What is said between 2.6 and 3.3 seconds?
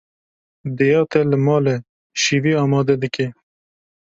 amade dike.